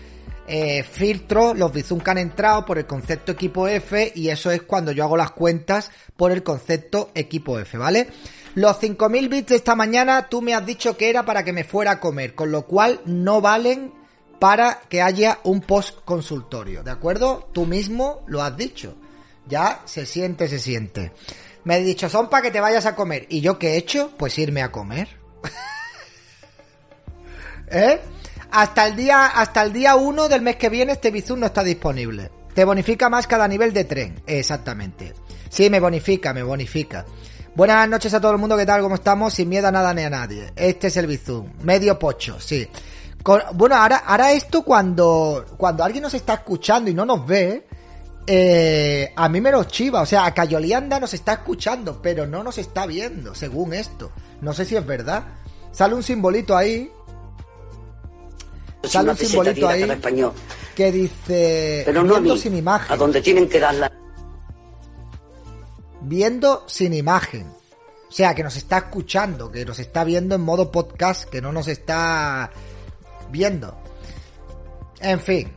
[0.48, 4.64] eh, filtro los bizum que han entrado por el concepto equipo F y eso es
[4.64, 8.08] cuando yo hago las cuentas por el concepto equipo F, ¿vale?
[8.56, 11.64] Los 5.000 bits de esta mañana tú me has dicho que era para que me
[11.64, 13.99] fuera a comer, con lo cual no valen
[14.40, 17.50] para que haya un post consultorio, ¿de acuerdo?
[17.54, 18.96] Tú mismo lo has dicho.
[19.48, 21.12] Ya se siente, se siente.
[21.66, 23.26] Me has dicho, son para que te vayas a comer.
[23.30, 24.12] ¿Y yo qué he hecho?
[24.18, 25.10] Pues irme a comer.
[27.72, 28.00] ¿Eh?
[28.52, 31.64] Hasta el día hasta el día 1 del mes que viene este Bizum no está
[31.64, 32.32] disponible.
[32.54, 35.14] Te bonifica más cada nivel de tren, exactamente.
[35.50, 37.06] Sí, me bonifica, me bonifica.
[37.56, 38.82] Buenas noches a todo el mundo, ¿qué tal?
[38.82, 39.34] ¿Cómo estamos?
[39.34, 40.52] Sin miedo a nada ni a nadie.
[40.56, 42.68] Este es el Bizum, medio pocho, sí.
[43.24, 47.68] Con- bueno, ahora, ahora esto cuando, cuando alguien nos está escuchando y no nos ve,
[48.26, 50.02] eh, a mí me lo chiva.
[50.02, 54.12] O sea, a Cayolianda nos está escuchando, pero no nos está viendo, según esto.
[54.42, 55.24] No sé si es verdad.
[55.72, 56.92] Sale un simbolito ahí.
[58.84, 59.86] Sale un simbolito ahí
[60.74, 62.94] que dice Pero no a viendo mí, sin imagen.
[62.94, 63.92] a donde tienen que dar la...
[66.02, 67.48] Viendo sin imagen.
[68.08, 71.52] O sea, que nos está escuchando, que nos está viendo en modo podcast, que no
[71.52, 72.50] nos está
[73.30, 73.78] viendo.
[75.02, 75.52] En fin.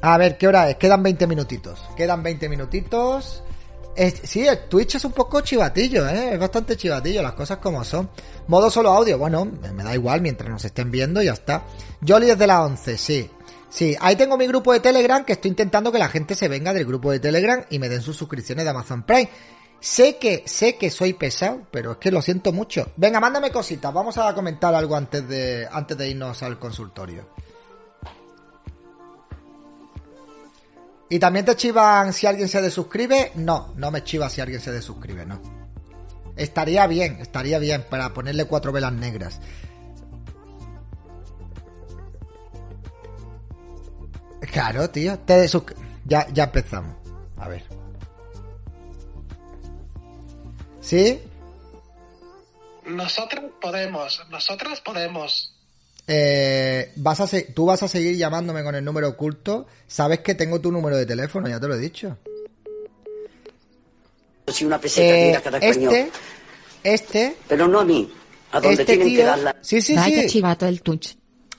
[0.00, 0.76] A ver, ¿qué hora es?
[0.76, 1.80] Quedan 20 minutitos.
[1.96, 3.42] Quedan 20 minutitos.
[4.24, 6.32] Sí, Twitch es un poco chivatillo, ¿eh?
[6.32, 8.08] Es bastante chivatillo, las cosas como son.
[8.48, 11.64] Modo solo audio, bueno, me, da igual mientras nos estén viendo ya está.
[12.06, 13.30] Jolly desde la 11, sí.
[13.68, 16.72] Sí, ahí tengo mi grupo de Telegram que estoy intentando que la gente se venga
[16.72, 19.30] del grupo de Telegram y me den sus suscripciones de Amazon Prime.
[19.82, 22.92] Sé que, sé que soy pesado, pero es que lo siento mucho.
[22.96, 23.92] Venga, mándame cositas.
[23.92, 27.28] Vamos a comentar algo antes de, antes de irnos al consultorio.
[31.08, 33.32] ¿Y también te chivan si alguien se desuscribe?
[33.34, 35.42] No, no me chiva si alguien se desuscribe, no.
[36.36, 39.40] Estaría bien, estaría bien para ponerle cuatro velas negras.
[44.52, 45.18] Claro, tío.
[45.18, 45.44] Te
[46.04, 46.94] ya, ya empezamos.
[47.36, 47.81] A ver.
[50.82, 51.18] ¿Sí?
[52.86, 55.54] Nosotros podemos, nosotros podemos.
[56.08, 59.66] Eh, vas a se- tú vas a seguir llamándome con el número oculto.
[59.86, 62.18] Sabes que tengo tu número de teléfono, ya te lo he dicho.
[64.48, 65.94] Si una peseta que ir Eh, español.
[65.94, 66.10] este,
[66.82, 68.12] este, Pero no a mí,
[68.50, 69.56] a donde este tienen que tío, dar la...
[69.62, 70.28] sí, sí, Vaya sí.
[70.28, 71.10] chivato el touch.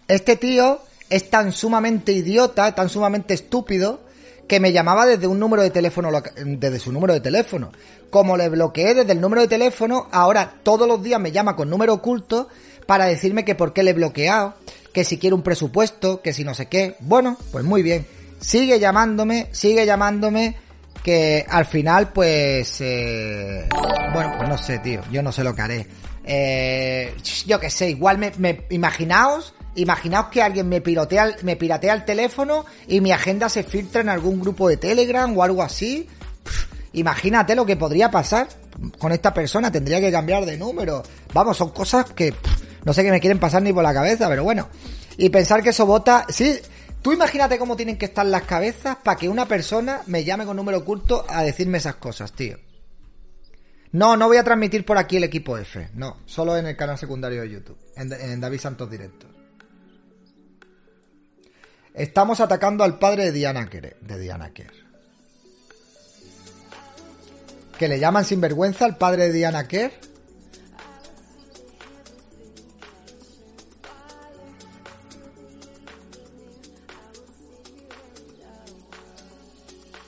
[0.10, 4.02] Este tío es tan sumamente idiota, tan sumamente estúpido,
[4.48, 6.10] que me llamaba desde un número de teléfono,
[6.46, 7.72] desde su número de teléfono.
[8.10, 11.70] Como le bloqueé desde el número de teléfono, ahora todos los días me llama con
[11.70, 12.48] número oculto
[12.86, 14.54] para decirme que por qué le he bloqueado,
[14.94, 16.96] que si quiere un presupuesto, que si no sé qué.
[17.00, 18.06] Bueno, pues muy bien.
[18.40, 20.58] Sigue llamándome, sigue llamándome,
[21.04, 22.76] que al final pues...
[22.82, 23.68] eh,
[24.14, 25.88] bueno, pues no sé, tío, yo no sé lo que haré.
[26.26, 27.16] Eh,
[27.46, 32.06] yo qué sé, igual me- imaginaos, imaginaos que alguien me pirotea, el- me piratea el
[32.06, 36.08] teléfono y mi agenda se filtra en algún grupo de Telegram o algo así.
[36.94, 38.48] Imagínate lo que podría pasar
[39.00, 41.02] con esta persona, tendría que cambiar de número.
[41.34, 42.34] Vamos, son cosas que
[42.86, 44.70] no sé qué me quieren pasar ni por la cabeza, pero bueno.
[45.18, 46.60] Y pensar que eso vota, sí,
[47.02, 50.56] tú imagínate cómo tienen que estar las cabezas para que una persona me llame con
[50.58, 52.58] número oculto a decirme esas cosas, tío.
[53.92, 55.90] No, no voy a transmitir por aquí el equipo F.
[55.94, 57.78] No, solo en el canal secundario de YouTube.
[57.96, 59.28] En, en David Santos Directo.
[61.94, 63.98] Estamos atacando al padre de Diana Kerr.
[64.02, 64.74] De Diana Kerr.
[67.78, 69.92] Que le llaman sinvergüenza al padre de Diana Kerr.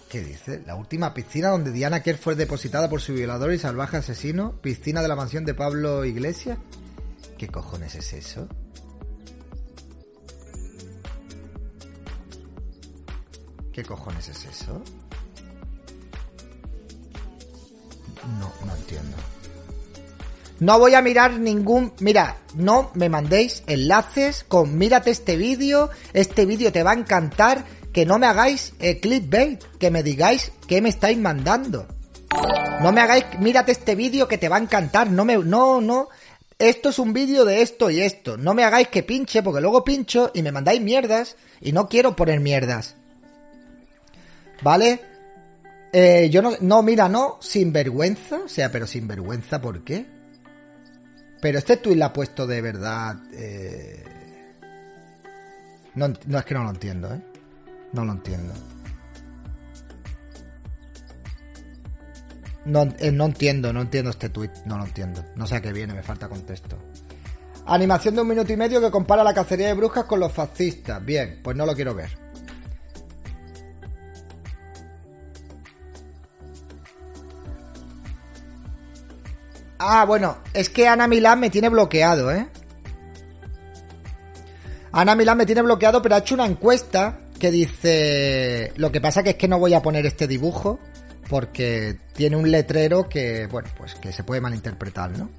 [0.10, 0.64] ¿Qué dice?
[0.66, 4.60] La última piscina donde Diana Kerr fue depositada por su violador y salvaje asesino.
[4.62, 6.58] Piscina de la mansión de Pablo Iglesias.
[7.38, 8.48] ¿Qué cojones es eso?
[13.76, 14.82] ¿Qué cojones es eso?
[18.40, 19.18] No, no entiendo.
[20.62, 21.92] No voy a mirar ningún...
[22.00, 27.66] Mira, no me mandéis enlaces con mírate este vídeo, este vídeo te va a encantar,
[27.92, 31.86] que no me hagáis eh, clickbait, que me digáis qué me estáis mandando.
[32.82, 35.38] No me hagáis, mírate este vídeo que te va a encantar, no me...
[35.38, 36.08] No, no.
[36.58, 38.38] Esto es un vídeo de esto y esto.
[38.38, 42.16] No me hagáis que pinche, porque luego pincho y me mandáis mierdas y no quiero
[42.16, 42.96] poner mierdas.
[44.62, 45.02] ¿Vale?
[45.94, 50.06] Eh, yo no, no, mira, no, sin vergüenza, o sea, pero sin vergüenza, ¿por qué?
[51.42, 53.16] Pero este tweet lo ha puesto de verdad.
[53.34, 54.04] eh,
[55.96, 57.22] No, no es que no lo entiendo, ¿eh?
[57.94, 58.54] No lo entiendo.
[62.66, 65.24] No, eh, no entiendo, no entiendo este tweet, no lo entiendo.
[65.36, 66.78] No sé a qué viene, me falta contexto.
[67.68, 71.04] Animación de un minuto y medio que compara la cacería de brujas con los fascistas.
[71.06, 72.25] Bien, pues no lo quiero ver.
[79.78, 82.48] Ah, bueno, es que Ana Milán me tiene bloqueado, ¿eh?
[84.92, 88.72] Ana Milán me tiene bloqueado, pero ha hecho una encuesta que dice...
[88.78, 90.80] Lo que pasa que es que no voy a poner este dibujo
[91.30, 95.30] porque tiene un letrero que, bueno, pues que se puede malinterpretar, ¿no?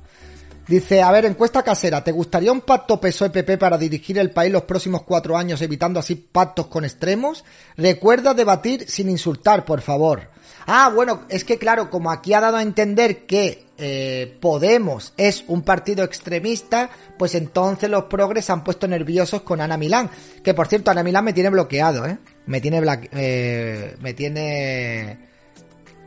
[0.68, 4.62] Dice, a ver, encuesta casera, ¿te gustaría un pacto PSOE-PP para dirigir el país los
[4.62, 7.44] próximos cuatro años evitando así pactos con extremos?
[7.76, 10.28] Recuerda debatir sin insultar, por favor.
[10.66, 15.44] Ah, bueno, es que claro, como aquí ha dado a entender que eh, Podemos es
[15.46, 20.10] un partido extremista, pues entonces los progres se han puesto nerviosos con Ana Milán.
[20.42, 22.18] Que por cierto, Ana Milán me tiene bloqueado, ¿eh?
[22.46, 25.28] Me tiene, bla- eh, me tiene,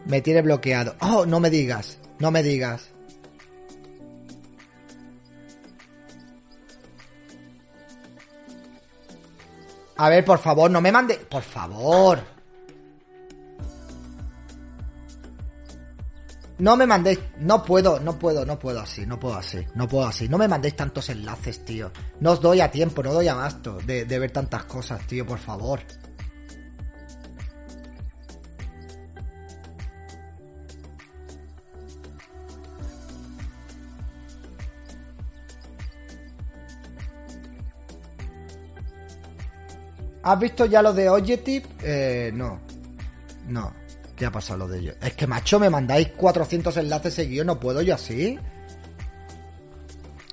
[0.05, 0.95] me tiene bloqueado.
[0.99, 2.89] Oh, no me digas, no me digas.
[10.01, 11.15] A ver, por favor, no me mande.
[11.17, 12.19] Por favor.
[16.57, 17.19] No me mandéis.
[17.39, 20.29] No puedo, no puedo, no puedo así, no puedo así, no puedo así.
[20.29, 21.91] No me mandéis tantos enlaces, tío.
[22.21, 25.25] No os doy a tiempo, no doy a basto de, de ver tantas cosas, tío,
[25.25, 25.81] por favor.
[40.29, 41.65] ¿Has visto ya lo de Objective?
[41.81, 42.59] Eh, no.
[43.47, 43.73] No.
[44.15, 44.95] ¿Qué ha pasado lo de ellos?
[45.01, 47.47] Es que, macho, me mandáis 400 enlaces seguidos.
[47.47, 48.37] No puedo yo así.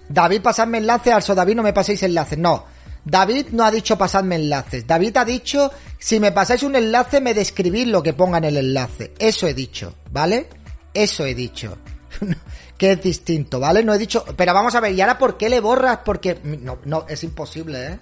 [0.07, 1.15] David, pasadme enlaces.
[1.15, 2.37] Also, David, no me paséis enlaces.
[2.37, 2.67] No.
[3.07, 4.87] David no ha dicho pasadme enlaces.
[4.87, 8.59] David ha dicho, si me pasáis un enlace, me describís lo que ponga en el
[8.59, 9.15] enlace.
[9.19, 10.47] Eso he dicho, ¿vale?
[10.93, 11.79] Eso he dicho.
[12.77, 13.83] que es distinto, ¿vale?
[13.83, 14.27] No he dicho...
[14.37, 16.01] Pero vamos a ver, ¿y ahora por qué le borras?
[16.05, 16.39] Porque...
[16.43, 17.99] No, no, es imposible, ¿eh?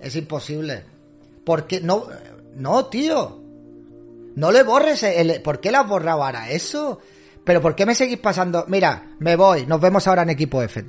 [0.00, 0.95] Es imposible.
[1.46, 2.08] Porque no...
[2.56, 3.40] No, tío.
[4.34, 5.40] No le borres el...
[5.42, 6.98] ¿Por qué le has borrado ahora eso?
[7.44, 8.64] Pero ¿por qué me seguís pasando?
[8.66, 9.64] Mira, me voy.
[9.64, 10.86] Nos vemos ahora en equipo F.